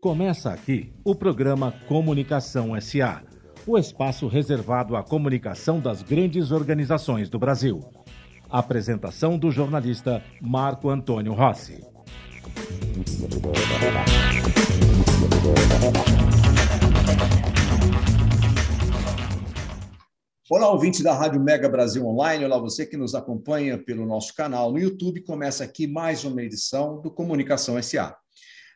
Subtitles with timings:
[0.00, 3.20] Começa aqui o programa Comunicação SA,
[3.66, 7.80] o espaço reservado à comunicação das grandes organizações do Brasil.
[8.48, 11.84] Apresentação do jornalista Marco Antônio Rossi.
[20.48, 22.44] Olá, ouvintes da Rádio Mega Brasil Online.
[22.44, 25.22] Olá, você que nos acompanha pelo nosso canal no YouTube.
[25.22, 28.16] Começa aqui mais uma edição do Comunicação SA.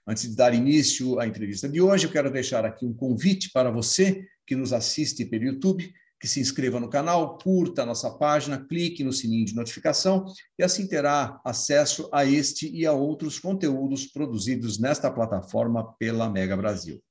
[0.06, 3.70] Antes de dar início à entrevista de hoje, eu quero deixar aqui um convite para
[3.70, 8.64] você que nos assiste pelo YouTube, que se inscreva no canal, curta a nossa página,
[8.64, 10.24] clique no sininho de notificação
[10.58, 16.56] e assim terá acesso a este e a outros conteúdos produzidos nesta plataforma pela Mega
[16.56, 17.02] Brasil.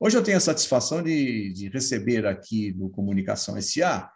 [0.00, 4.10] Hoje eu tenho a satisfação de, de receber aqui no Comunicação SA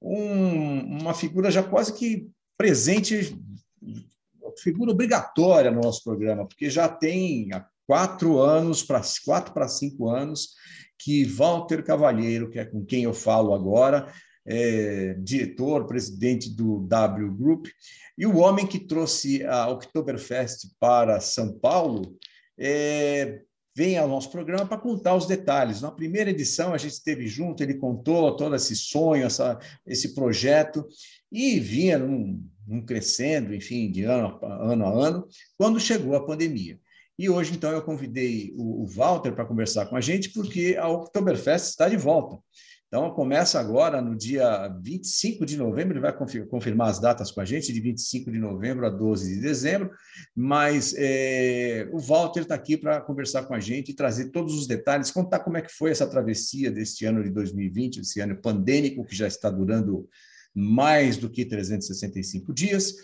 [0.00, 3.36] um, uma figura já quase que presente
[4.58, 10.08] figura obrigatória no nosso programa, porque já tem há quatro anos, para quatro para cinco
[10.08, 10.50] anos,
[10.98, 14.12] que Walter Cavalheiro, que é com quem eu falo agora,
[14.46, 17.66] é, diretor, presidente do W Group,
[18.16, 22.16] e o homem que trouxe a Oktoberfest para São Paulo,
[22.58, 23.40] é,
[23.76, 25.80] vem ao nosso programa para contar os detalhes.
[25.80, 30.86] Na primeira edição, a gente esteve junto, ele contou todo esse sonho, essa, esse projeto,
[31.32, 36.24] e vinha num, um crescendo, enfim, de ano a, ano a ano, quando chegou a
[36.24, 36.78] pandemia.
[37.18, 40.88] E hoje, então, eu convidei o, o Walter para conversar com a gente, porque a
[40.88, 42.38] Oktoberfest está de volta.
[42.88, 46.16] Então, começa agora no dia 25 de novembro, ele vai
[46.48, 49.90] confirmar as datas com a gente, de 25 de novembro a 12 de dezembro,
[50.32, 54.68] mas é, o Walter está aqui para conversar com a gente e trazer todos os
[54.68, 59.04] detalhes, contar como é que foi essa travessia deste ano de 2020, esse ano pandêmico
[59.04, 60.08] que já está durando
[60.54, 62.94] mais do que 365 dias,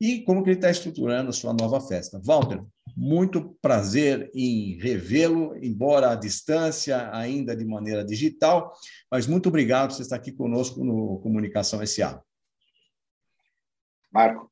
[0.00, 2.20] e como que ele está estruturando a sua nova festa.
[2.22, 2.62] Walter,
[2.96, 8.72] muito prazer em revê-lo, embora à distância, ainda de maneira digital,
[9.10, 12.22] mas muito obrigado por você estar aqui conosco no Comunicação SA.
[14.12, 14.50] Marco,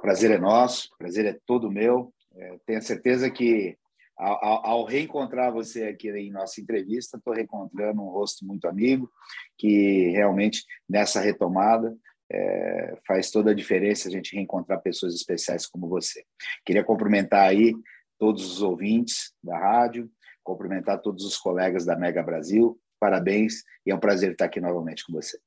[0.00, 2.12] prazer é nosso, prazer é todo meu.
[2.36, 3.76] É, tenho certeza que
[4.16, 9.10] ao, ao, reencontrar você aqui em nossa entrevista, estou reencontrando um rosto muito amigo,
[9.58, 11.96] que realmente nessa retomada
[12.30, 16.24] é, faz toda a diferença a gente reencontrar pessoas especiais como você.
[16.64, 17.74] Queria cumprimentar aí
[18.18, 20.10] todos os ouvintes da rádio,
[20.42, 25.04] cumprimentar todos os colegas da Mega Brasil, parabéns e é um prazer estar aqui novamente
[25.04, 25.38] com você.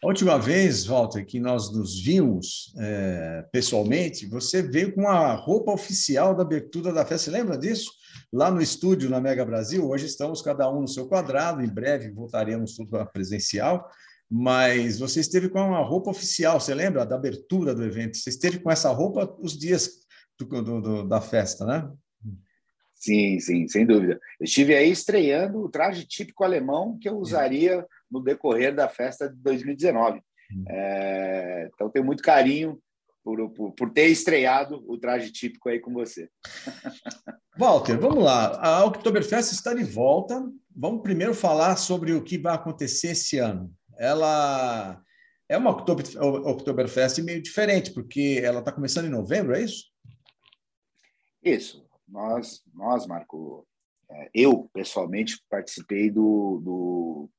[0.00, 5.72] A última vez, Walter, que nós nos vimos é, pessoalmente, você veio com a roupa
[5.72, 7.24] oficial da abertura da festa.
[7.24, 7.90] Você lembra disso?
[8.32, 9.88] Lá no estúdio, na Mega Brasil.
[9.88, 11.62] Hoje estamos cada um no seu quadrado.
[11.62, 13.90] Em breve voltaremos tudo para presencial.
[14.30, 17.04] Mas você esteve com uma roupa oficial, você lembra?
[17.04, 18.18] Da abertura do evento.
[18.18, 19.90] Você esteve com essa roupa os dias
[20.38, 21.90] do, do, do, da festa, né?
[22.94, 24.20] Sim, sim, sem dúvida.
[24.38, 29.28] Eu estive aí estreando o traje típico alemão que eu usaria no decorrer da festa
[29.28, 30.20] de 2019.
[30.52, 30.64] Hum.
[30.68, 32.80] É, então, tenho muito carinho
[33.22, 36.30] por, por, por, ter estreado o traje típico aí com você.
[37.58, 38.58] Walter, vamos lá.
[38.60, 40.42] A Oktoberfest está de volta.
[40.74, 43.70] Vamos primeiro falar sobre o que vai acontecer esse ano.
[43.98, 45.02] Ela
[45.48, 49.86] é uma Oktoberfest meio diferente, porque ela está começando em novembro, é isso?
[51.42, 51.86] Isso.
[52.06, 53.66] Nós, nós Marco,
[54.10, 57.30] é, eu pessoalmente participei do, do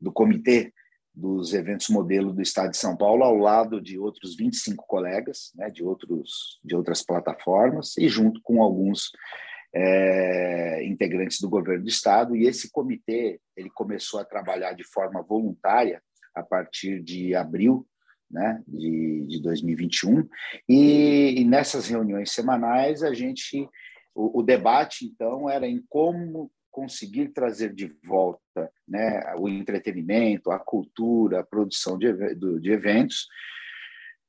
[0.00, 0.72] do comitê
[1.14, 5.68] dos eventos modelo do Estado de São Paulo, ao lado de outros 25 colegas, né,
[5.68, 9.10] de, outros, de outras plataformas, e junto com alguns
[9.74, 12.36] é, integrantes do governo do Estado.
[12.36, 16.02] E esse comitê ele começou a trabalhar de forma voluntária
[16.34, 17.86] a partir de abril
[18.30, 20.28] né, de, de 2021.
[20.68, 23.68] E, e nessas reuniões semanais, a gente.
[24.12, 30.58] O, o debate, então, era em como conseguir trazer de volta né, o entretenimento, a
[30.58, 32.12] cultura, a produção de,
[32.60, 33.26] de eventos,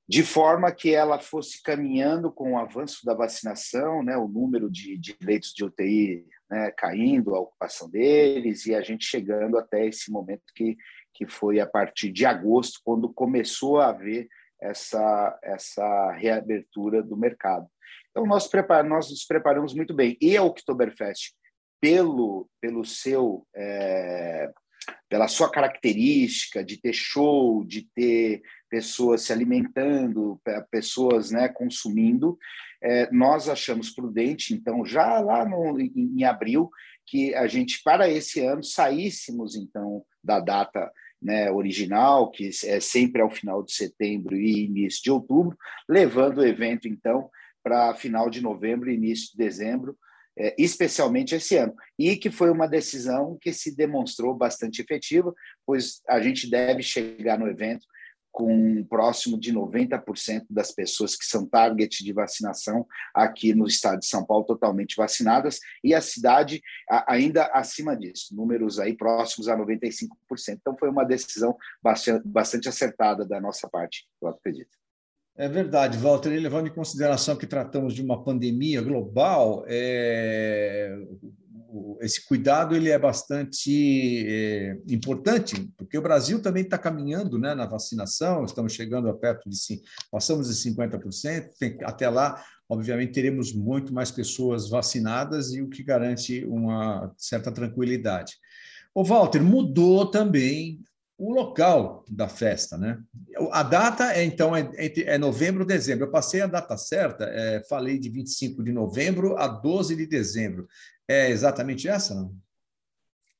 [0.08, 4.98] de forma que ela fosse caminhando com o avanço da vacinação, né, o número de,
[4.98, 10.12] de leitos de UTI né, caindo, a ocupação deles, e a gente chegando até esse
[10.12, 10.76] momento que,
[11.14, 14.28] que foi a partir de agosto, quando começou a haver
[14.62, 17.68] essa, essa reabertura do mercado.
[18.10, 18.50] Então, nós,
[18.86, 20.18] nós nos preparamos muito bem.
[20.22, 21.34] E a Oktoberfest
[21.82, 24.52] pelo, pelo seu, é,
[25.10, 30.40] pela sua característica de ter show, de ter pessoas se alimentando,
[30.70, 32.38] pessoas né, consumindo,
[32.82, 36.70] é, nós achamos prudente, então, já lá no, em, em abril,
[37.06, 40.90] que a gente, para esse ano, saíssemos, então, da data
[41.22, 45.58] né, original, que é sempre ao final de setembro e início de outubro,
[45.88, 47.30] levando o evento, então,
[47.64, 49.96] para final de novembro e início de dezembro,
[50.58, 55.34] especialmente esse ano, e que foi uma decisão que se demonstrou bastante efetiva,
[55.66, 57.86] pois a gente deve chegar no evento
[58.32, 64.06] com próximo de 90% das pessoas que são target de vacinação aqui no estado de
[64.06, 66.62] São Paulo totalmente vacinadas e a cidade
[67.08, 70.08] ainda acima disso, números aí próximos a 95%.
[70.50, 74.78] Então foi uma decisão bastante, bastante acertada da nossa parte, eu acredito.
[75.36, 76.34] É verdade, Walter.
[76.34, 80.96] E levando em consideração que tratamos de uma pandemia global, é,
[82.02, 87.66] esse cuidado ele é bastante é, importante, porque o Brasil também está caminhando né, na
[87.66, 89.58] vacinação, estamos chegando a perto de
[90.12, 95.84] passamos de 50%, tem, até lá, obviamente, teremos muito mais pessoas vacinadas e o que
[95.84, 98.34] garante uma certa tranquilidade.
[98.94, 100.82] O Walter, mudou também
[101.22, 103.00] o local da festa, né?
[103.52, 106.06] A data é então é, é novembro, dezembro.
[106.06, 110.68] Eu passei a data certa, é, falei de 25 de novembro a 12 de dezembro.
[111.08, 112.36] É exatamente essa, não?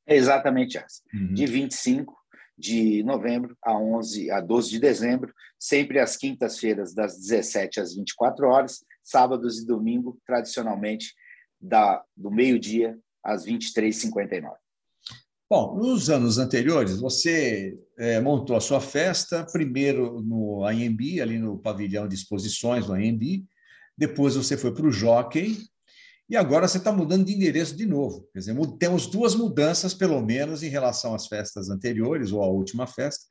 [0.06, 1.02] É exatamente essa.
[1.12, 1.34] Uhum.
[1.34, 2.16] De 25
[2.56, 8.48] de novembro a 11 a 12 de dezembro, sempre às quintas-feiras das 17 às 24
[8.48, 11.16] horas, sábados e domingo tradicionalmente
[11.60, 14.61] da do meio-dia às 23h59.
[15.52, 21.60] Bom, nos anos anteriores, você é, montou a sua festa, primeiro no AMB, ali no
[21.60, 23.44] pavilhão de exposições do AMB,
[23.98, 25.58] depois você foi para o Jockey,
[26.30, 28.30] e agora você está mudando de endereço de novo.
[28.32, 32.88] Quer dizer, temos duas mudanças, pelo menos, em relação às festas anteriores, ou à última
[32.88, 33.26] festa.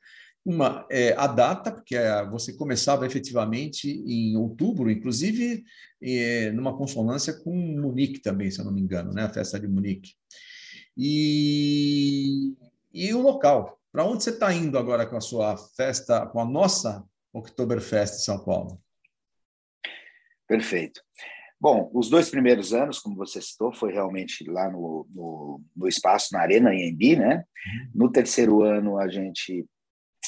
[0.45, 5.63] Uma é a data, porque é, você começava efetivamente em outubro, inclusive
[5.99, 9.23] é, numa consonância com Munique também, se eu não me engano, né?
[9.23, 10.11] a festa de Munique
[10.97, 12.55] e,
[12.93, 13.79] e o local.
[13.91, 17.03] Para onde você está indo agora com a sua festa, com a nossa
[17.33, 18.81] Oktoberfest em São Paulo?
[20.47, 21.01] Perfeito.
[21.59, 26.29] Bom, os dois primeiros anos, como você citou, foi realmente lá no, no, no espaço,
[26.33, 27.35] na Arena Embi, né?
[27.35, 27.91] Uhum.
[27.93, 29.65] No terceiro ano, a gente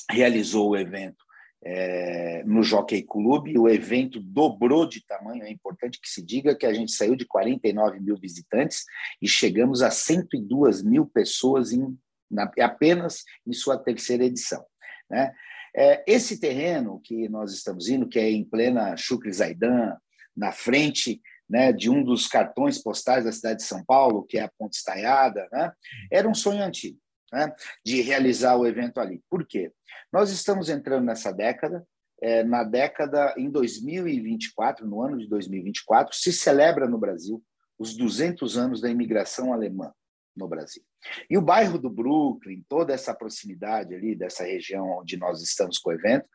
[0.10, 1.24] realizou o evento
[1.64, 3.58] é, no Jockey Club.
[3.58, 5.44] O evento dobrou de tamanho.
[5.44, 8.84] É importante que se diga que a gente saiu de 49 mil visitantes
[9.22, 11.98] e chegamos a 102 mil pessoas em,
[12.30, 14.64] na, apenas em sua terceira edição.
[15.10, 15.34] Né?
[15.76, 19.96] É, esse terreno que nós estamos indo, que é em plena Chucre Zaidan,
[20.36, 24.44] na frente né, de um dos cartões postais da cidade de São Paulo, que é
[24.44, 25.72] a Ponte Estaiada, né,
[26.12, 26.98] era um sonho antigo
[27.34, 27.52] né,
[27.84, 29.22] de realizar o evento ali.
[29.30, 29.72] Por quê?
[30.12, 31.86] Nós estamos entrando nessa década,
[32.22, 37.44] é, na década, em 2024, no ano de 2024, se celebra no Brasil
[37.78, 39.92] os 200 anos da imigração alemã
[40.36, 40.84] no Brasil.
[41.30, 45.90] E o bairro do Brooklyn, toda essa proximidade ali dessa região onde nós estamos com
[45.90, 46.26] o evento,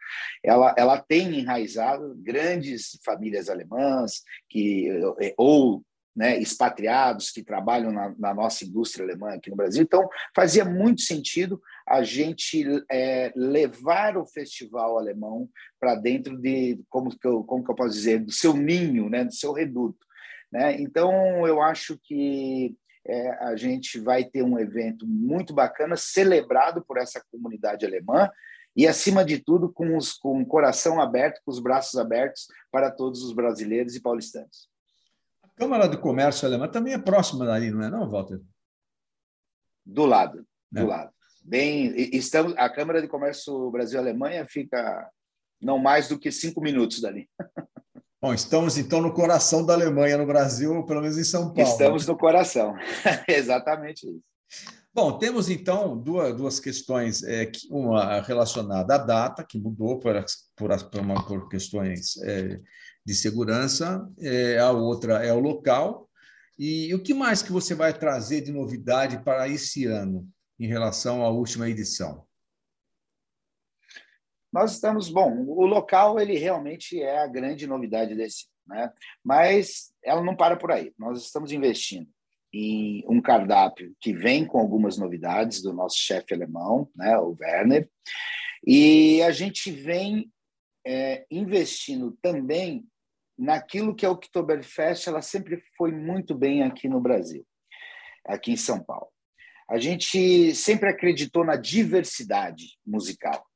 [0.42, 4.88] ela, ela tem enraizado grandes famílias alemãs que
[5.36, 5.82] ou
[6.18, 9.84] né, expatriados que trabalham na, na, nossa indústria alemã aqui no Brasil.
[9.84, 15.48] Então, fazia muito sentido a gente é, levar o festival alemão
[15.78, 19.24] para dentro de, como que, eu, como que eu posso dizer, do seu ninho, né,
[19.24, 20.04] do seu reduto.
[20.50, 20.80] Né?
[20.80, 22.76] Então, eu acho que
[23.06, 28.28] é, a gente vai ter um evento muito bacana, celebrado por essa comunidade alemã,
[28.76, 32.90] e, acima de tudo, com, os, com o coração aberto, com os braços abertos para
[32.90, 34.68] todos os brasileiros e paulistanos.
[35.58, 38.40] Câmara do Comércio Alemã também é próxima dali, não é não, Walter?
[39.84, 40.84] Do lado, do é.
[40.84, 41.10] lado.
[41.42, 45.10] Bem, estamos, a Câmara de Comércio Brasil-Alemanha fica
[45.60, 47.28] não mais do que cinco minutos dali.
[48.22, 51.70] Bom, estamos então no coração da Alemanha, no Brasil, pelo menos em São Paulo.
[51.70, 52.74] Estamos no coração,
[53.28, 54.68] exatamente isso.
[54.94, 60.14] Bom, temos então duas, duas questões, é, uma relacionada à data, que mudou por,
[60.56, 62.60] por, por, uma, por questões é,
[63.08, 66.10] de segurança, é, a outra é o local.
[66.58, 70.28] E o que mais que você vai trazer de novidade para esse ano
[70.60, 72.26] em relação à última edição?
[74.52, 78.92] Nós estamos, bom, o local ele realmente é a grande novidade desse, né?
[79.24, 80.92] Mas ela não para por aí.
[80.98, 82.10] Nós estamos investindo
[82.52, 87.88] em um cardápio que vem com algumas novidades do nosso chefe alemão, né, o Werner,
[88.66, 90.30] e a gente vem
[90.86, 92.86] é, investindo também
[93.38, 97.46] naquilo que a Oktoberfest ela sempre foi muito bem aqui no Brasil,
[98.26, 99.08] aqui em São Paulo.
[99.70, 103.46] A gente sempre acreditou na diversidade musical.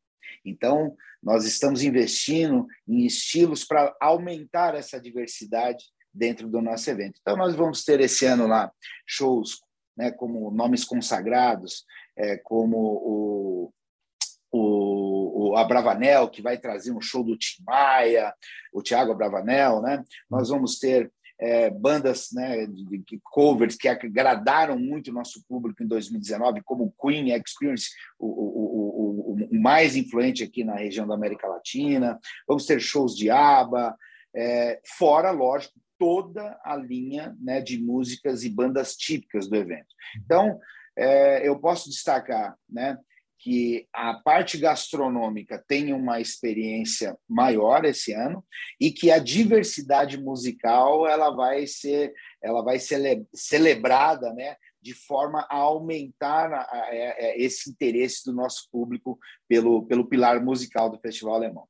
[0.45, 7.19] Então, nós estamos investindo em estilos para aumentar essa diversidade dentro do nosso evento.
[7.21, 8.71] Então, nós vamos ter esse ano lá
[9.07, 9.61] shows
[9.97, 11.85] né, como nomes consagrados,
[12.17, 13.73] é, como o,
[14.51, 14.59] o,
[15.53, 18.33] o Abravanel, que vai trazer um show do Tim Maia,
[18.73, 20.03] o Thiago Abravanel, né?
[20.31, 25.83] Nós vamos ter é, bandas né, de, de, covers que agradaram muito o nosso público
[25.83, 31.15] em 2019, como Queen Experience, o, o, o, o, mais influente aqui na região da
[31.15, 32.19] América Latina.
[32.49, 33.95] Vamos ter shows de ABBA,
[34.35, 39.95] é, fora, lógico, toda a linha né, de músicas e bandas típicas do evento.
[40.25, 40.59] Então,
[40.97, 42.97] é, eu posso destacar né,
[43.43, 48.45] que a parte gastronômica tem uma experiência maior esse ano
[48.81, 55.47] e que a diversidade musical ela vai ser ela vai ser celebrada né de forma
[55.51, 59.19] a aumentar a, a, a, esse interesse do nosso público
[59.49, 61.69] pelo, pelo pilar musical do Festival Alemão.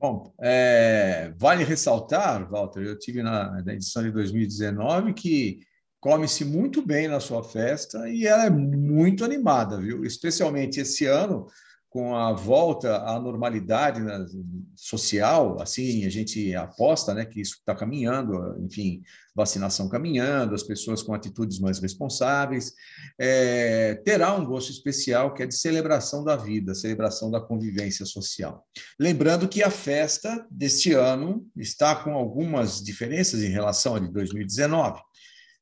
[0.00, 5.60] Bom, é, vale ressaltar, Walter, eu tive na, na edição de 2019 que
[6.02, 10.04] come-se muito bem na sua festa e ela é muito animada, viu?
[10.04, 11.46] Especialmente esse ano,
[11.88, 14.26] com a volta à normalidade né,
[14.74, 19.00] social, assim, a gente aposta né, que isso está caminhando, enfim,
[19.32, 22.72] vacinação caminhando, as pessoas com atitudes mais responsáveis,
[23.16, 28.66] é, terá um gosto especial que é de celebração da vida, celebração da convivência social.
[28.98, 35.00] Lembrando que a festa deste ano está com algumas diferenças em relação a de 2019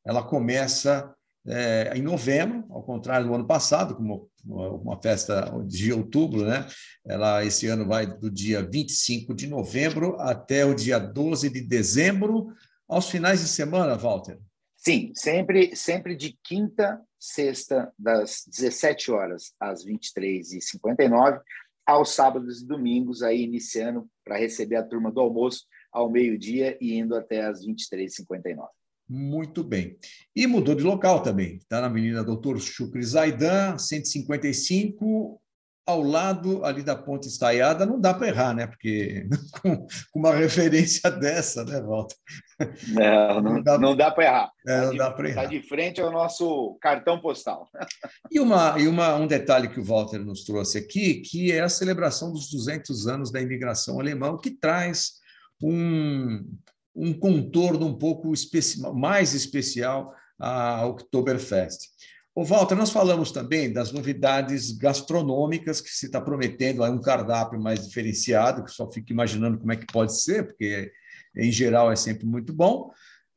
[0.05, 1.15] ela começa
[1.47, 6.67] é, em novembro, ao contrário do ano passado, como uma festa de outubro, né?
[7.07, 12.49] Ela esse ano vai do dia 25 de novembro até o dia 12 de dezembro,
[12.89, 14.39] aos finais de semana, Walter.
[14.77, 21.41] Sim, sempre sempre de quinta, sexta, das 17 horas às 23h59,
[21.87, 26.95] aos sábados e domingos, aí iniciando para receber a turma do almoço ao meio-dia e
[26.95, 28.69] indo até às 23h59.
[29.13, 29.99] Muito bem.
[30.37, 31.57] E mudou de local também.
[31.57, 35.43] Está na Avenida Doutor Chucre Zaidan, 155,
[35.85, 37.85] ao lado ali da Ponte Estaiada.
[37.85, 38.69] Não dá para errar, né?
[38.69, 39.27] Porque
[39.61, 42.15] com, uma referência dessa, né, Walter?
[42.87, 44.53] Não, não, não dá, para errar.
[44.65, 45.43] É, não dá para errar.
[45.43, 47.69] Está de frente ao nosso cartão postal.
[48.31, 51.69] E, uma, e uma, um detalhe que o Walter nos trouxe aqui, que é a
[51.69, 55.15] celebração dos 200 anos da imigração alemã, que traz
[55.61, 56.45] um,
[57.01, 61.89] um contorno um pouco especi mais especial à Oktoberfest.
[62.35, 67.87] O Walter, nós falamos também das novidades gastronômicas que se está prometendo, um cardápio mais
[67.87, 70.93] diferenciado, que só fico imaginando como é que pode ser, porque
[71.37, 72.91] em geral é sempre muito bom.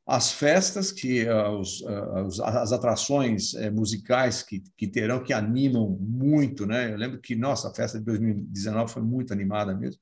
[0.06, 5.98] As festas, que uh, os, uh, as atrações uh, musicais que, que terão, que animam
[6.02, 6.92] muito, né?
[6.92, 10.02] Eu lembro que, nossa, a festa de 2019 foi muito animada mesmo.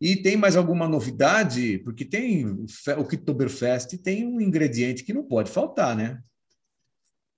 [0.00, 1.78] E tem mais alguma novidade?
[1.80, 2.66] Porque tem o
[3.00, 6.22] Oktoberfest tem um ingrediente que não pode faltar, né?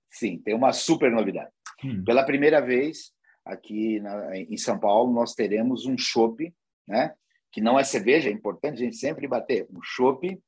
[0.09, 1.51] Sim, tem uma super novidade.
[1.83, 2.03] Hum.
[2.03, 3.11] Pela primeira vez
[3.45, 6.53] aqui na, em São Paulo, nós teremos um chopp,
[6.87, 7.13] né?
[7.53, 10.41] que não é cerveja, é importante a gente sempre bater, um chopp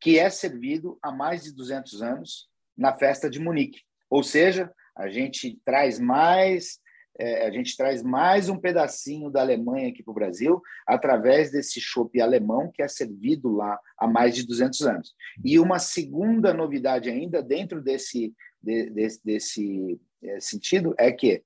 [0.00, 3.80] que é servido há mais de 200 anos na festa de Munique.
[4.08, 6.78] Ou seja, a gente traz mais
[7.18, 11.80] é, a gente traz mais um pedacinho da Alemanha aqui para o Brasil, através desse
[11.80, 15.14] chopp alemão que é servido lá há mais de 200 anos.
[15.44, 21.42] E uma segunda novidade ainda dentro desse, de, desse, desse é, sentido é que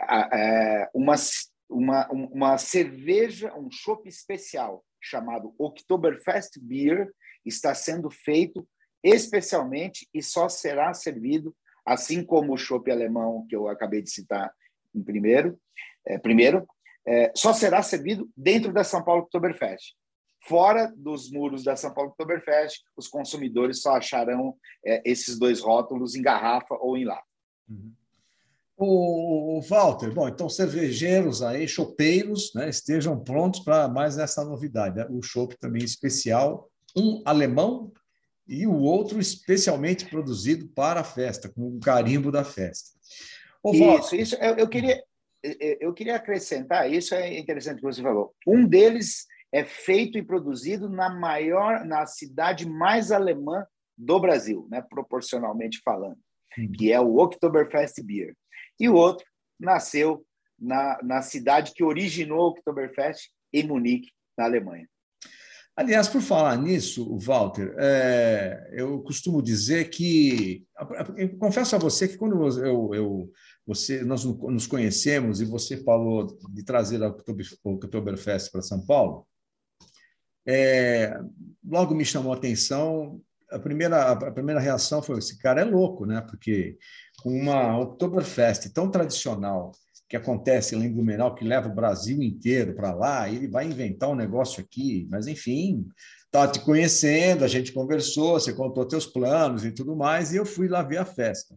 [0.00, 1.14] é, uma,
[1.68, 7.10] uma, uma cerveja, um chopp especial chamado Oktoberfest Beer
[7.44, 8.66] está sendo feito
[9.02, 11.54] especialmente e só será servido,
[11.84, 14.52] assim como o chopp alemão que eu acabei de citar
[14.94, 15.58] em primeiro,
[16.06, 16.66] é, primeiro
[17.06, 19.94] é, só será servido dentro da São Paulo Oktoberfest.
[20.46, 26.14] Fora dos muros da São Paulo Oktoberfest, os consumidores só acharão é, esses dois rótulos
[26.14, 27.24] em garrafa ou em lata.
[27.68, 27.92] Uhum.
[28.84, 34.96] O, Walter, bom, então cervejeiros aí, chopeiros, né, estejam prontos para mais essa novidade.
[34.96, 35.06] Né?
[35.08, 37.92] O chopp também especial, um alemão
[38.48, 42.90] e o outro especialmente produzido para a festa, com o carimbo da festa.
[43.62, 45.02] Ô, isso, isso eu, eu, queria,
[45.80, 48.34] eu queria acrescentar, isso é interessante que você falou.
[48.46, 53.64] Um deles é feito e produzido na maior, na cidade mais alemã
[53.96, 56.18] do Brasil, né, proporcionalmente falando,
[56.58, 56.72] uhum.
[56.72, 58.34] que é o Oktoberfest Beer.
[58.80, 59.26] E o outro
[59.60, 60.24] nasceu
[60.58, 64.88] na, na cidade que originou o Oktoberfest, em Munique, na Alemanha.
[65.74, 70.66] Aliás, por falar nisso, Walter, é, eu costumo dizer que,
[71.16, 73.32] eu confesso a você que quando eu, eu
[73.66, 77.14] você, nós nos conhecemos e você falou de trazer a
[77.64, 79.26] Oktoberfest para São Paulo.
[80.46, 81.16] É,
[81.64, 83.20] logo me chamou a atenção.
[83.50, 86.20] A primeira, a primeira reação foi: esse cara é louco, né?
[86.22, 86.76] Porque
[87.22, 89.72] com uma Oktoberfest tão tradicional,
[90.12, 94.10] que acontece lá em Blumenau, que leva o Brasil inteiro para lá, ele vai inventar
[94.10, 95.88] um negócio aqui, mas enfim,
[96.26, 100.44] estava te conhecendo, a gente conversou, você contou teus planos e tudo mais, e eu
[100.44, 101.56] fui lá ver a festa.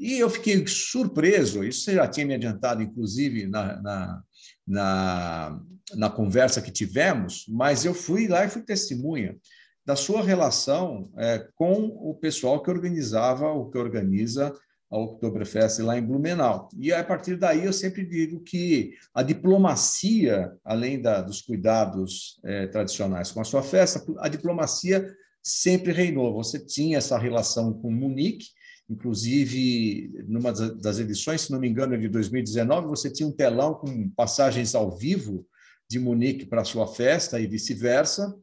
[0.00, 4.22] E eu fiquei surpreso, isso você já tinha me adiantado, inclusive, na, na,
[4.66, 5.60] na,
[5.94, 9.36] na conversa que tivemos, mas eu fui lá e fui testemunha
[9.84, 14.54] da sua relação é, com o pessoal que organizava, o que organiza
[14.90, 16.70] a Oktoberfest lá em Blumenau.
[16.78, 22.66] E a partir daí eu sempre digo que a diplomacia, além da, dos cuidados é,
[22.68, 26.32] tradicionais com a sua festa, a diplomacia sempre reinou.
[26.34, 28.46] Você tinha essa relação com Munique,
[28.90, 34.10] inclusive numa das edições, se não me engano, de 2019, você tinha um telão com
[34.10, 35.46] passagens ao vivo
[35.88, 38.34] de Munique para sua festa e vice-versa,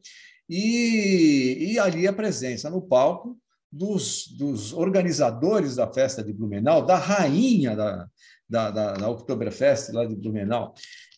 [0.48, 3.38] e, e ali a presença no palco
[3.70, 8.08] dos, dos organizadores da festa de Blumenau, da rainha da,
[8.48, 10.72] da, da, da Oktoberfest lá de Blumenau.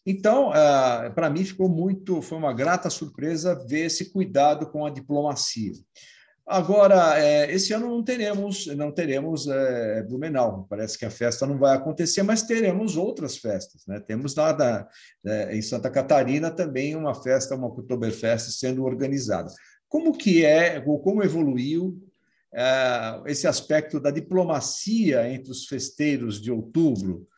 [0.05, 4.91] Então, ah, para mim ficou muito, foi uma grata surpresa ver esse cuidado com a
[4.91, 5.73] diplomacia.
[6.53, 10.67] Agora, é, esse ano não teremos, não teremos é, Blumenau.
[10.69, 13.87] Parece que a festa não vai acontecer, mas teremos outras festas.
[13.87, 14.01] Né?
[14.01, 14.89] Temos lá da,
[15.25, 19.49] é, em Santa Catarina também uma festa, uma Oktoberfest sendo organizada.
[19.89, 21.97] Como que é, ou como evoluiu
[22.53, 27.29] é, esse aspecto da diplomacia entre os festeiros de outubro?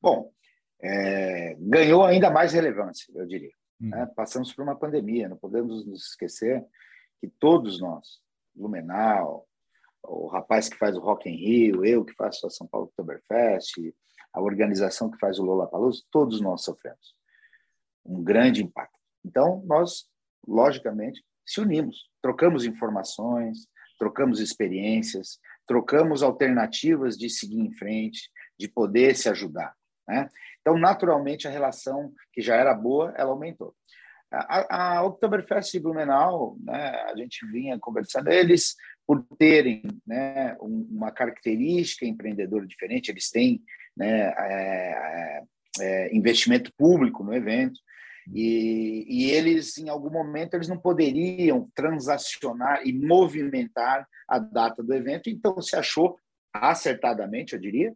[0.00, 0.32] Bom,
[0.82, 3.52] é, ganhou ainda mais relevância, eu diria.
[3.80, 3.90] Hum.
[3.90, 4.06] Né?
[4.14, 6.64] Passamos por uma pandemia, não podemos nos esquecer
[7.20, 8.20] que todos nós,
[8.54, 9.46] Blumenau,
[10.02, 13.94] o rapaz que faz o Rock in Rio, eu que faço a São Paulo Oktoberfest,
[14.32, 17.16] a organização que faz o Lollapalooza, todos nós sofremos
[18.04, 18.96] um grande impacto.
[19.24, 20.08] Então, nós,
[20.46, 23.66] logicamente, se unimos, trocamos informações,
[23.98, 29.74] trocamos experiências, trocamos alternativas de seguir em frente, de poder se ajudar.
[30.06, 30.28] Né?
[30.66, 33.72] Então, naturalmente, a relação que já era boa, ela aumentou.
[34.32, 38.74] A, a Oktoberfest de Blumenau, né, a gente vinha conversando, eles,
[39.06, 43.62] por terem né, uma característica empreendedora diferente, eles têm
[43.96, 45.42] né, é,
[45.78, 47.78] é, é investimento público no evento,
[48.34, 54.92] e, e, eles, em algum momento, eles não poderiam transacionar e movimentar a data do
[54.92, 56.18] evento, então se achou,
[56.52, 57.94] acertadamente, eu diria,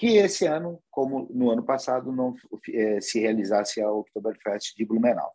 [0.00, 2.34] que esse ano, como no ano passado, não
[2.72, 5.30] é, se realizasse a Oktoberfest de Blumenau.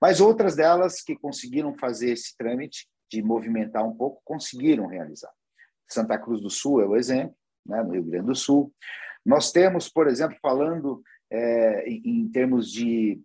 [0.00, 5.32] Mas outras delas que conseguiram fazer esse trâmite de movimentar um pouco, conseguiram realizar.
[5.88, 7.34] Santa Cruz do Sul é o exemplo,
[7.66, 8.72] né, no Rio Grande do Sul.
[9.26, 13.20] Nós temos, por exemplo, falando é, em, termos de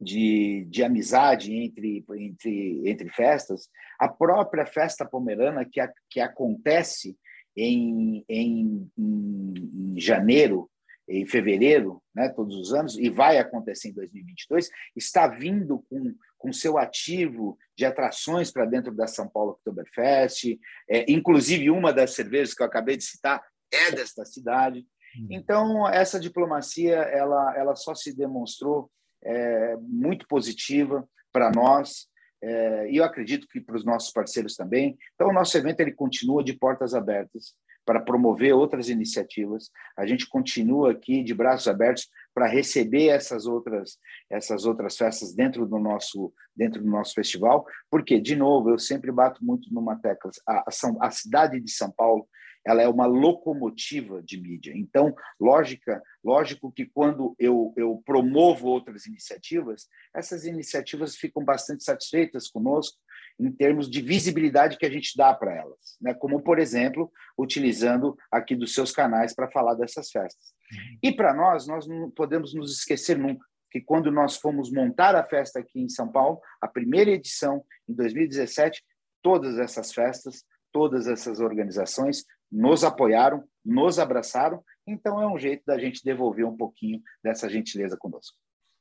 [0.00, 7.16] de, de amizade entre, entre, entre festas, a própria festa pomerana que, a, que acontece
[7.56, 10.70] em, em, em, janeiro,
[11.08, 16.52] em fevereiro, né, todos os anos, e vai acontecer em 2022, está vindo com, com
[16.52, 22.54] seu ativo de atrações para dentro da São Paulo Oktoberfest, é, inclusive uma das cervejas
[22.54, 24.86] que eu acabei de citar é desta cidade.
[25.18, 25.28] Hum.
[25.30, 28.90] Então, essa diplomacia ela, ela só se demonstrou
[29.22, 32.08] é, muito positiva para nós
[32.46, 34.98] é, e eu acredito que para os nossos parceiros também.
[35.14, 37.54] Então, o nosso evento ele continua de portas abertas
[37.86, 39.70] para promover outras iniciativas.
[39.96, 43.98] A gente continua aqui de braços abertos para receber essas outras
[44.30, 49.10] essas outras festas dentro do nosso dentro do nosso festival, porque de novo eu sempre
[49.10, 52.26] bato muito numa tecla a, a, a cidade de São Paulo
[52.66, 54.72] ela é uma locomotiva de mídia.
[54.74, 62.48] Então, lógica, lógico que quando eu, eu promovo outras iniciativas, essas iniciativas ficam bastante satisfeitas
[62.48, 62.98] conosco
[63.38, 66.14] em termos de visibilidade que a gente dá para elas, né?
[66.14, 70.54] como, por exemplo, utilizando aqui dos seus canais para falar dessas festas.
[70.72, 70.98] Uhum.
[71.02, 75.24] E para nós, nós não podemos nos esquecer nunca que quando nós fomos montar a
[75.24, 78.80] festa aqui em São Paulo, a primeira edição, em 2017,
[79.20, 85.78] todas essas festas, todas essas organizações nos apoiaram, nos abraçaram, então é um jeito da
[85.78, 88.36] gente devolver um pouquinho dessa gentileza conosco.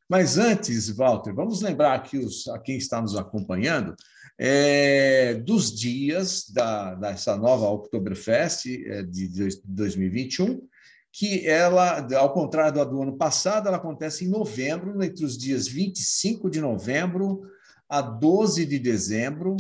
[0.10, 3.96] Mas antes, Walter, vamos lembrar aqui os, a quem está nos acompanhando
[4.38, 9.30] é, dos dias da, dessa nova Oktoberfest é, de
[9.64, 10.68] 2021,
[11.12, 15.68] que ela, ao contrário do, do ano passado, ela acontece em novembro, entre os dias
[15.68, 17.42] 25 de novembro
[17.88, 19.56] a 12 de dezembro,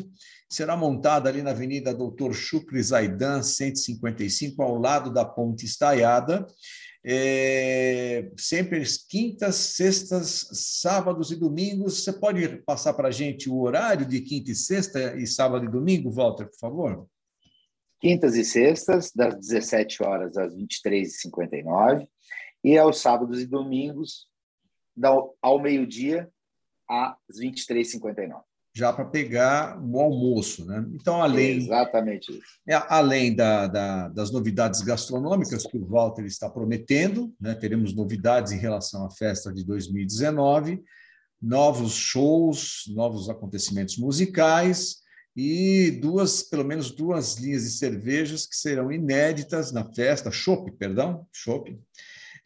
[0.54, 6.46] será montada ali na Avenida Doutor Chucre Zaidan, 155, ao lado da Ponte Estaiada.
[7.04, 12.04] É, sempre quintas, sextas, sábados e domingos.
[12.04, 15.72] Você pode passar para a gente o horário de quinta e sexta e sábado e
[15.72, 17.08] domingo, Walter, por favor?
[18.00, 22.06] quintas e sextas, das 17 horas às 23h59,
[22.62, 24.28] e aos sábados e domingos,
[25.42, 26.30] ao meio-dia
[26.86, 30.84] às 23h59 já para pegar o almoço, né?
[30.94, 32.42] Então, além exatamente isso.
[32.68, 37.54] É, além da, da, das novidades gastronômicas que o Walter está prometendo, né?
[37.54, 40.84] Teremos novidades em relação à festa de 2019,
[41.40, 45.04] novos shows, novos acontecimentos musicais
[45.36, 51.28] e duas, pelo menos duas linhas de cervejas que serão inéditas na festa, chopp, perdão,
[51.32, 51.78] chopp.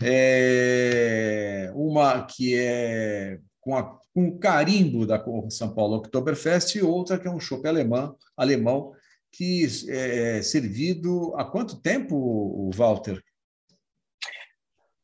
[0.01, 7.19] É, uma que é com, a, com o carimbo da São Paulo Oktoberfest e outra
[7.19, 8.91] que é um chopp alemão, alemão
[9.32, 13.23] que é, é servido há quanto tempo, Walter?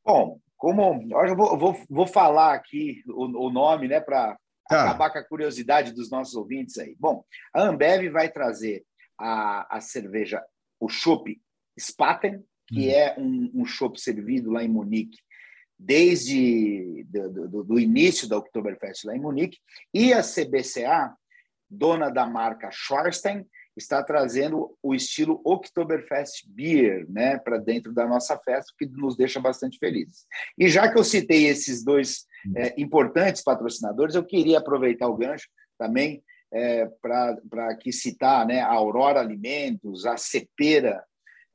[0.03, 4.35] Bom, como eu vou, vou, vou falar aqui o, o nome, né, para
[4.67, 4.81] tá.
[4.81, 6.95] acabar com a curiosidade dos nossos ouvintes aí.
[6.99, 7.23] Bom,
[7.53, 8.83] a Ambev vai trazer
[9.15, 10.43] a, a cerveja,
[10.79, 11.39] o chopp
[11.79, 12.91] Spaten, que hum.
[12.91, 15.19] é um, um chopp servido lá em Munique
[15.83, 19.57] desde do, do, do, início da Oktoberfest lá em Munique,
[19.93, 21.13] e a CBCA,
[21.69, 28.37] dona da marca Schwarstein, está trazendo o estilo Oktoberfest Beer né, para dentro da nossa
[28.37, 30.25] festa, que nos deixa bastante felizes.
[30.57, 35.47] E já que eu citei esses dois é, importantes patrocinadores, eu queria aproveitar o gancho
[35.77, 41.03] também é, para aqui citar né, a Aurora Alimentos, a Cepera,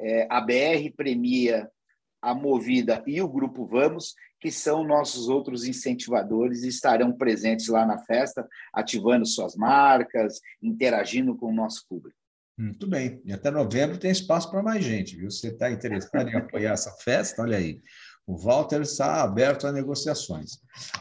[0.01, 1.71] é, a BR Premia
[2.21, 7.85] a Movida e o Grupo Vamos, que são nossos outros incentivadores e estarão presentes lá
[7.85, 12.17] na festa, ativando suas marcas, interagindo com o nosso público.
[12.57, 13.21] Muito bem.
[13.25, 15.31] E até novembro tem espaço para mais gente, viu?
[15.31, 17.43] Você está interessado em apoiar essa festa?
[17.43, 17.81] Olha aí.
[18.27, 20.59] O Walter está aberto a negociações.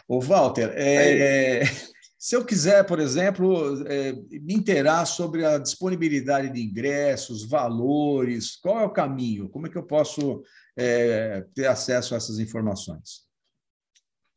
[0.07, 1.63] O Walter, é,
[2.17, 8.79] se eu quiser, por exemplo, é, me inteirar sobre a disponibilidade de ingressos, valores, qual
[8.79, 9.47] é o caminho?
[9.49, 10.41] Como é que eu posso
[10.75, 13.27] é, ter acesso a essas informações?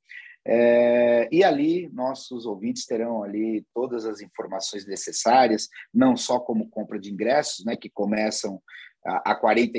[0.46, 7.00] É, e ali nossos ouvintes terão ali todas as informações necessárias, não só como compra
[7.00, 8.62] de ingressos, né, que começam
[9.06, 9.72] a, a R$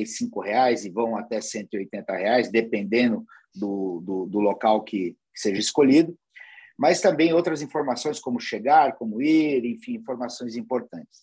[0.44, 6.16] reais e vão até 180 reais, dependendo do, do, do local que seja escolhido,
[6.78, 11.22] mas também outras informações como chegar, como ir, enfim, informações importantes.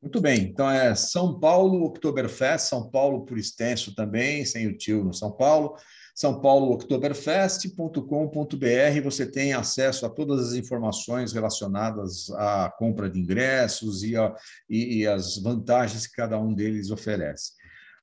[0.00, 5.04] Muito bem, então é São Paulo Oktoberfest, São Paulo por extenso também, sem o tio
[5.04, 5.76] no São Paulo,
[6.20, 14.02] São Paulo Oktoberfest.com.br, você tem acesso a todas as informações relacionadas à compra de ingressos
[14.02, 14.36] e, a,
[14.68, 17.52] e, e as vantagens que cada um deles oferece.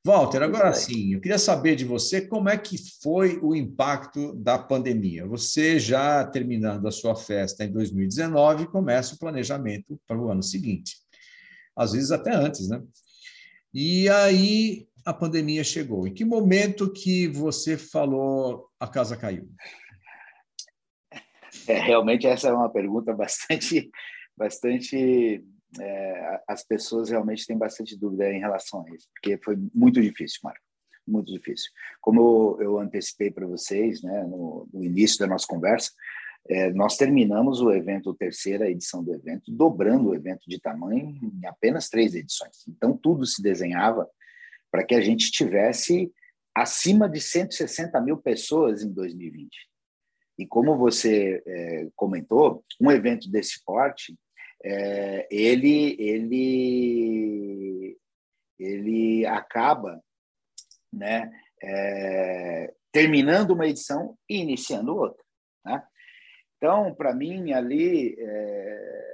[0.04, 4.58] Walter, agora sim, eu queria saber de você como é que foi o impacto da
[4.58, 5.28] pandemia.
[5.28, 10.96] Você já terminando a sua festa em 2019, começa o planejamento para o ano seguinte.
[11.76, 12.82] Às vezes até antes, né?
[13.72, 16.06] E aí a pandemia chegou.
[16.06, 19.50] Em que momento que você falou a casa caiu?
[21.66, 23.90] É, realmente essa é uma pergunta bastante,
[24.36, 25.42] bastante
[25.80, 30.42] é, as pessoas realmente têm bastante dúvida em relação a isso, porque foi muito difícil,
[30.44, 30.60] Marco,
[31.08, 31.72] muito difícil.
[32.02, 35.90] Como eu, antecipei para vocês né, no, no, início da nossa conversa,
[36.50, 41.18] é, nós terminamos o evento, a terceira edição do evento, dobrando o evento de tamanho
[41.24, 42.68] em apenas três edições.
[42.68, 44.06] Então, tudo se desenhava
[44.72, 46.12] para que a gente tivesse
[46.56, 49.50] acima de 160 mil pessoas em 2020.
[50.40, 54.16] E como você é, comentou, um evento desse porte
[54.64, 57.98] é, ele, ele,
[58.60, 60.02] ele acaba
[60.92, 65.24] né, é, terminando uma edição e iniciando outra.
[65.66, 65.84] Né?
[66.58, 69.08] Então, para mim, ali, é,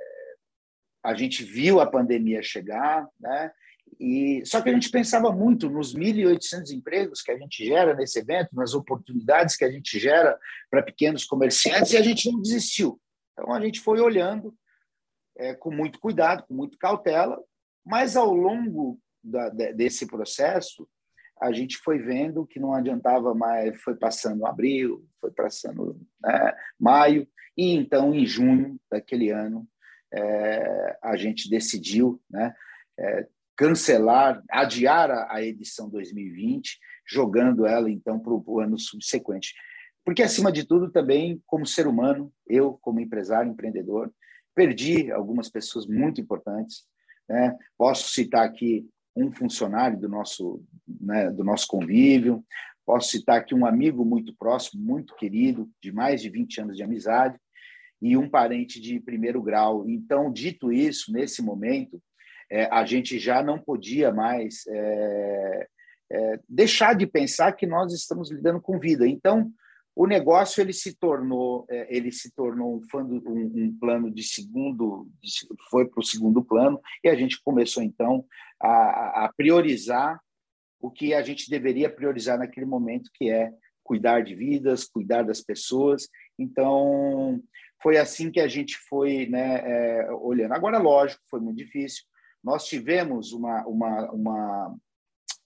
[1.04, 3.52] a gente viu a pandemia chegar, né?
[4.04, 8.20] E, só que a gente pensava muito nos 1.800 empregos que a gente gera nesse
[8.20, 10.38] evento, nas oportunidades que a gente gera
[10.70, 13.00] para pequenos comerciantes, e a gente não desistiu.
[13.32, 14.54] Então, a gente foi olhando
[15.38, 17.42] é, com muito cuidado, com muita cautela,
[17.86, 20.86] mas ao longo da, desse processo,
[21.42, 27.26] a gente foi vendo que não adiantava mais, foi passando abril, foi passando né, maio,
[27.58, 29.66] e então, em junho daquele ano,
[30.13, 32.54] é, a gente decidiu né,
[33.00, 39.54] é, cancelar, adiar a, edição 2020, jogando ela, então, para o ano subsequente.
[40.06, 44.12] Porque, acima de tudo, também, como ser humano, eu, como empresário, empreendedor,
[44.56, 46.86] perdi algumas pessoas muito importantes.
[47.28, 47.56] Né?
[47.78, 52.44] Posso citar aqui um funcionário do nosso, né, do nosso convívio.
[52.86, 56.84] Posso citar aqui um amigo muito próximo, muito querido, de mais de 20 anos de
[56.84, 57.38] amizade,
[58.02, 59.88] e um parente de primeiro grau.
[59.88, 62.02] Então, dito isso, nesse momento,
[62.54, 65.68] é, a gente já não podia mais é,
[66.12, 69.08] é, deixar de pensar que nós estamos lidando com vida.
[69.08, 69.52] Então,
[69.96, 75.08] o negócio ele se tornou é, ele se tornou um, um, um plano de segundo
[75.72, 78.24] foi para o segundo plano e a gente começou então
[78.60, 80.20] a, a, priorizar
[80.80, 83.52] o que a gente deveria priorizar naquele momento que é
[83.84, 86.08] cuidar de vidas cuidar das pessoas
[86.39, 87.39] então
[87.80, 92.04] foi assim que a gente foi né, é, olhando agora lógico foi muito difícil
[92.44, 94.76] nós tivemos uma, uma, uma,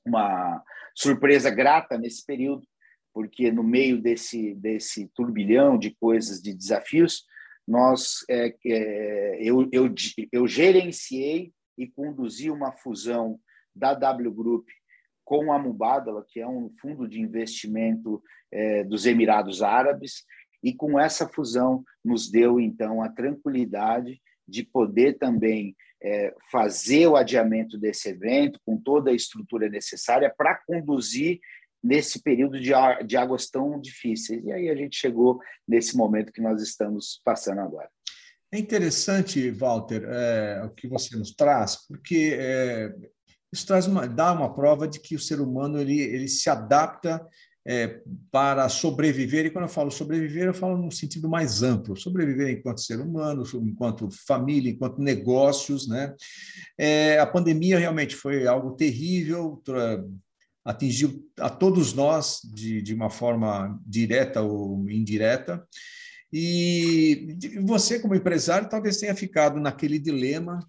[0.06, 0.64] uma
[0.96, 2.68] surpresa grata nesse período
[3.18, 7.26] porque no meio desse, desse turbilhão de coisas, de desafios,
[7.68, 9.92] nós, é, é, eu, eu,
[10.32, 13.40] eu gerenciei e conduzi uma fusão
[13.76, 14.68] da W Group
[15.26, 20.24] com a Mubadala, que é um fundo de investimento é, dos Emirados Árabes,
[20.62, 27.16] e com essa fusão nos deu então a tranquilidade de poder também é, fazer o
[27.16, 31.40] adiamento desse evento com toda a estrutura necessária para conduzir
[31.84, 32.72] nesse período de,
[33.06, 34.44] de águas tão difíceis.
[34.44, 37.90] E aí a gente chegou nesse momento que nós estamos passando agora.
[38.52, 42.94] É interessante, Walter, é, o que você nos traz, porque é,
[43.52, 47.26] isso traz uma, dá uma prova de que o ser humano ele, ele se adapta
[47.67, 47.99] é,
[48.32, 52.80] para sobreviver, e quando eu falo sobreviver, eu falo num sentido mais amplo, sobreviver enquanto
[52.80, 55.86] ser humano, enquanto família, enquanto negócios.
[55.86, 56.15] Né?
[56.77, 59.62] É, a pandemia realmente foi algo terrível,
[60.63, 65.62] atingiu a todos nós de, de uma forma direta ou indireta.
[66.32, 70.60] E você, como empresário, talvez tenha ficado naquele dilema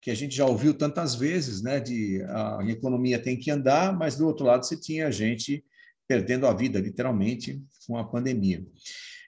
[0.00, 1.80] que a gente já ouviu tantas vezes, né?
[1.80, 5.64] De a economia tem que andar, mas do outro lado você tinha gente
[6.06, 8.64] perdendo a vida, literalmente, com a pandemia.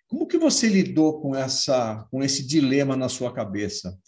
[0.09, 3.99] Como que você lidou com essa, com esse dilema na sua cabeça?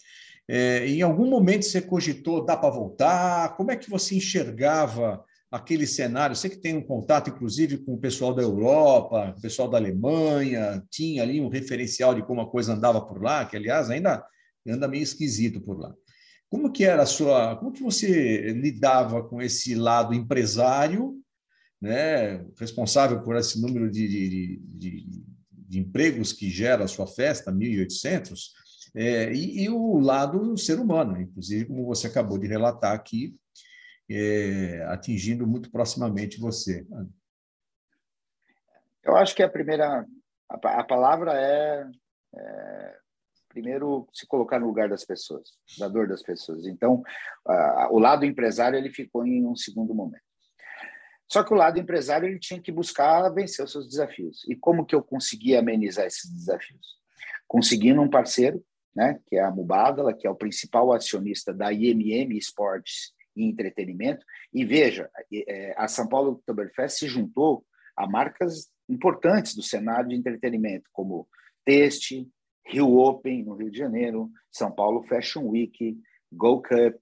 [0.47, 3.55] É, em algum momento você cogitou, dá para voltar?
[3.55, 6.35] Como é que você enxergava aquele cenário.
[6.35, 10.83] Você que tem um contato, inclusive, com o pessoal da Europa, o pessoal da Alemanha,
[10.89, 14.23] tinha ali um referencial de como a coisa andava por lá, que, aliás, ainda
[14.67, 15.93] anda meio esquisito por lá.
[16.49, 21.15] Como que era a sua, como que você lidava com esse lado empresário,
[21.81, 27.51] né, responsável por esse número de, de, de, de empregos que gera a sua festa,
[27.51, 28.51] 1.800,
[28.95, 33.37] é, e, e o lado ser humano, inclusive, como você acabou de relatar aqui,
[34.09, 36.85] é, atingindo muito proximamente você.
[39.03, 40.05] Eu acho que a primeira,
[40.49, 41.87] a, a palavra é,
[42.35, 42.95] é,
[43.47, 46.65] primeiro se colocar no lugar das pessoas, da dor das pessoas.
[46.65, 47.03] Então,
[47.45, 50.28] a, o lado empresário ele ficou em um segundo momento.
[51.31, 54.43] Só que o lado empresário ele tinha que buscar vencer os seus desafios.
[54.49, 56.97] E como que eu consegui amenizar esses desafios?
[57.47, 58.63] Conseguindo um parceiro,
[58.95, 64.25] né, que é a Mubadala, que é o principal acionista da IMM Sports e entretenimento.
[64.51, 67.63] E veja, é, a São Paulo Oktoberfest se juntou
[67.95, 71.27] a marcas importantes do cenário de entretenimento, como
[71.63, 72.27] Teste,
[72.65, 75.95] Rio Open, no Rio de Janeiro, São Paulo Fashion Week,
[76.31, 76.97] Go Cup,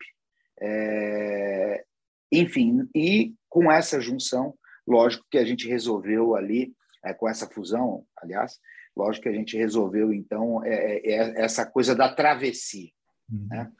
[0.59, 1.85] é...
[2.31, 4.53] enfim, e com essa junção,
[4.87, 8.59] lógico que a gente resolveu ali, é, com essa fusão, aliás,
[8.95, 12.89] lógico que a gente resolveu, então, é, é, é essa coisa da travessia.
[13.31, 13.47] Uhum.
[13.49, 13.71] Né?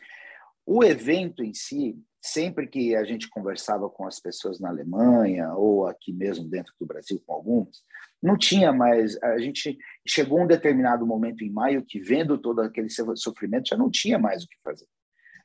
[0.65, 5.88] O evento em si, sempre que a gente conversava com as pessoas na Alemanha ou
[5.88, 7.81] aqui mesmo dentro do Brasil com algumas,
[8.21, 9.21] não tinha mais.
[9.23, 13.89] A gente chegou um determinado momento em maio que, vendo todo aquele sofrimento, já não
[13.89, 14.88] tinha mais o que fazer.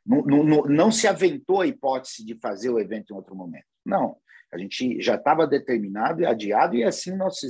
[0.05, 3.67] Não, não, não se aventou a hipótese de fazer o evento em outro momento.
[3.85, 4.17] Não.
[4.53, 7.41] A gente já estava determinado e adiado, e assim nós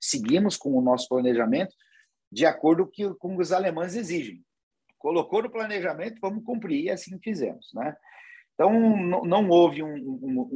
[0.00, 1.74] seguimos com o nosso planejamento
[2.30, 4.42] de acordo com o que os alemães exigem.
[4.98, 7.70] Colocou no planejamento, vamos cumprir, e assim fizemos.
[7.72, 7.94] Né?
[8.54, 10.50] Então, não, não houve um, um,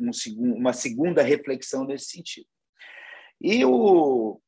[0.00, 0.10] um,
[0.56, 2.46] uma segunda reflexão nesse sentido.
[3.40, 4.40] E o,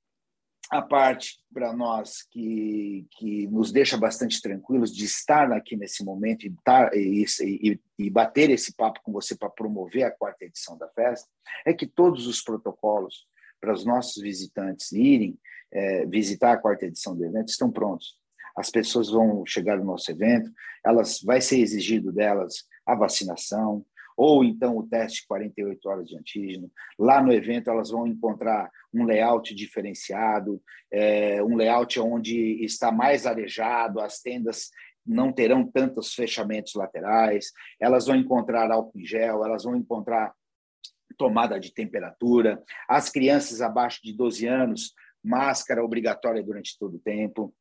[0.71, 6.47] a parte para nós que, que nos deixa bastante tranquilos de estar aqui nesse momento
[6.47, 10.77] e, tar, e, e, e bater esse papo com você para promover a quarta edição
[10.77, 11.29] da festa
[11.65, 13.27] é que todos os protocolos
[13.61, 15.39] para os nossos visitantes irem
[15.73, 18.17] é, visitar a quarta edição do evento estão prontos.
[18.57, 20.51] As pessoas vão chegar no nosso evento,
[20.85, 23.85] elas vai ser exigido delas a vacinação,
[24.17, 26.71] ou então o teste de 48 horas de antígeno.
[26.99, 33.27] Lá no evento, elas vão encontrar um layout diferenciado, é, um layout onde está mais
[33.27, 34.71] arejado, as tendas
[35.07, 40.35] não terão tantos fechamentos laterais, elas vão encontrar álcool em gel, elas vão encontrar
[41.17, 47.55] tomada de temperatura, as crianças abaixo de 12 anos, máscara obrigatória durante todo o tempo.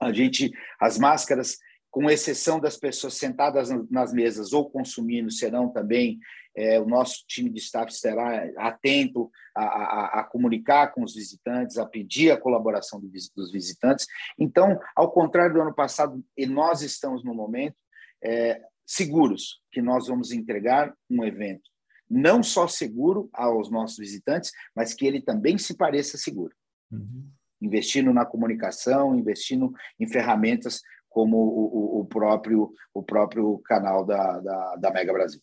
[0.00, 1.58] A gente, as máscaras,
[1.98, 6.20] com exceção das pessoas sentadas nas mesas ou consumindo, serão também
[6.54, 11.76] é, o nosso time de staff estará atento a, a, a, comunicar com os visitantes,
[11.76, 14.06] a pedir a colaboração do, dos visitantes.
[14.38, 17.74] Então, ao contrário do ano passado, e nós estamos no momento
[18.22, 21.68] é, seguros que nós vamos entregar um evento
[22.08, 26.54] não só seguro aos nossos visitantes, mas que ele também se pareça seguro.
[26.92, 27.28] Uhum.
[27.60, 34.76] Investindo na comunicação, investindo em ferramentas como o, o, próprio, o próprio canal da, da,
[34.76, 35.40] da Mega Brasil.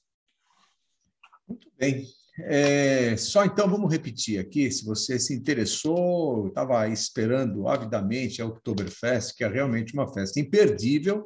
[1.47, 2.05] Muito bem.
[2.39, 9.37] É, só então vamos repetir aqui, se você se interessou, estava esperando avidamente a Oktoberfest,
[9.37, 11.25] que é realmente uma festa imperdível,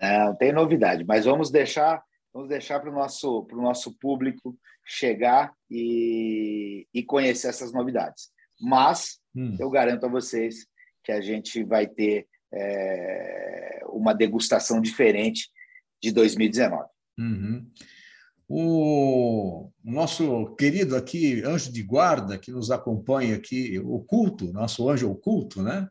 [0.00, 6.86] Não, tem novidade, mas vamos deixar vamos deixar para o nosso, nosso público chegar e,
[6.92, 8.30] e conhecer essas novidades.
[8.60, 9.56] Mas hum.
[9.58, 10.66] eu garanto a vocês
[11.02, 15.48] que a gente vai ter é, uma degustação diferente
[16.02, 16.88] de 2019.
[17.18, 17.70] Uhum.
[18.52, 25.62] O nosso querido aqui, anjo de guarda, que nos acompanha aqui, oculto, nosso anjo oculto,
[25.62, 25.86] né?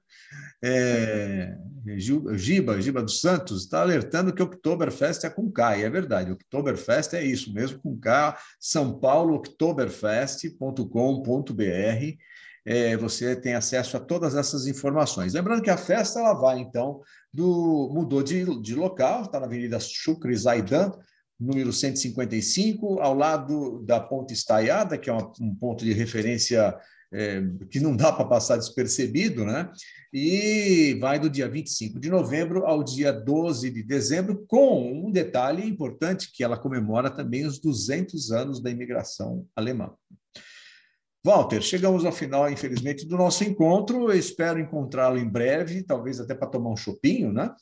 [0.61, 1.55] É,
[1.95, 7.13] Giba, Giba dos Santos, está alertando que Oktoberfest é com K, e é verdade, Oktoberfest
[7.13, 12.17] é isso mesmo, com K, São Paulo, oktoberfest.com.br,
[12.65, 15.33] é, você tem acesso a todas essas informações.
[15.33, 16.99] Lembrando que a festa ela vai, então,
[17.33, 20.91] do mudou de, de local, está na Avenida Shukri Zaidan,
[21.39, 26.75] número 155, ao lado da Ponte Estaiada, que é uma, um ponto de referência
[27.11, 29.71] é, que não dá para passar despercebido, né?
[30.13, 35.67] E vai do dia 25 de novembro ao dia 12 de dezembro, com um detalhe
[35.67, 39.91] importante, que ela comemora também os 200 anos da imigração alemã.
[41.25, 44.09] Walter, chegamos ao final, infelizmente, do nosso encontro.
[44.09, 47.53] Eu espero encontrá-lo em breve, talvez até para tomar um chopinho, né?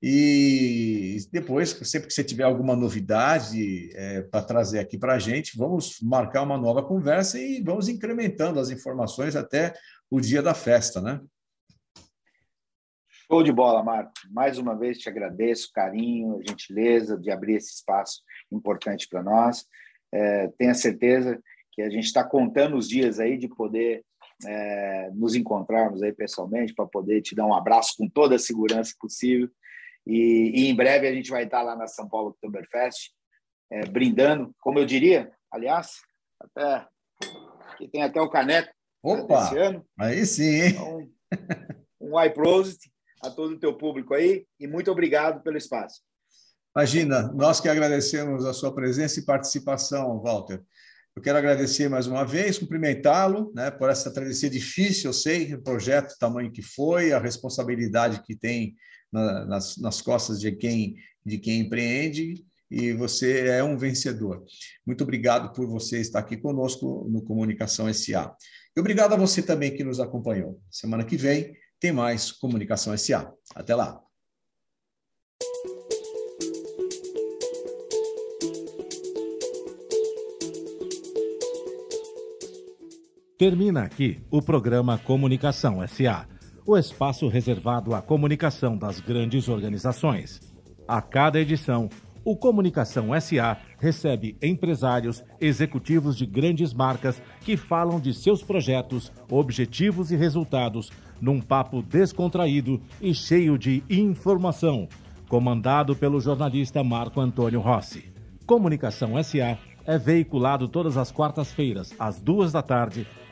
[0.00, 5.58] E depois, sempre que você tiver alguma novidade é, para trazer aqui para a gente,
[5.58, 9.74] vamos marcar uma nova conversa e vamos incrementando as informações até
[10.08, 11.20] o dia da festa, né?
[13.30, 14.12] Show de bola, Marco.
[14.30, 19.66] Mais uma vez te agradeço, carinho, a gentileza de abrir esse espaço importante para nós.
[20.14, 21.38] É, tenha certeza
[21.72, 24.02] que a gente está contando os dias aí de poder
[24.46, 28.94] é, nos encontrarmos aí pessoalmente para poder te dar um abraço com toda a segurança
[28.98, 29.50] possível.
[30.08, 33.10] E, e em breve a gente vai estar lá na São Paulo Oktoberfest,
[33.70, 35.98] é, brindando, como eu diria, aliás,
[36.40, 36.86] até
[37.76, 39.86] que tem até o caneco Opa, desse ano.
[40.00, 40.70] Aí sim, hein?
[40.70, 41.10] Então,
[42.00, 42.90] um iProsit
[43.22, 46.00] a todo o teu público aí e muito obrigado pelo espaço.
[46.74, 50.62] Imagina, nós que agradecemos a sua presença e participação, Walter.
[51.14, 55.62] Eu quero agradecer mais uma vez, cumprimentá-lo né, por essa travessia difícil, eu sei, o
[55.62, 58.76] projeto, o tamanho que foi, a responsabilidade que tem
[59.12, 64.44] na, nas, nas costas de quem, de quem empreende, e você é um vencedor.
[64.86, 68.34] Muito obrigado por você estar aqui conosco no Comunicação SA.
[68.76, 70.60] E obrigado a você também que nos acompanhou.
[70.70, 73.32] Semana que vem tem mais Comunicação SA.
[73.54, 74.00] Até lá.
[83.38, 86.28] Termina aqui o programa Comunicação SA,
[86.68, 90.38] o espaço reservado à comunicação das grandes organizações.
[90.86, 91.88] A cada edição,
[92.22, 100.10] o Comunicação SA recebe empresários, executivos de grandes marcas que falam de seus projetos, objetivos
[100.10, 104.86] e resultados num papo descontraído e cheio de informação,
[105.26, 108.12] comandado pelo jornalista Marco Antônio Rossi.
[108.44, 109.56] Comunicação SA
[109.86, 113.06] é veiculado todas as quartas-feiras, às duas da tarde,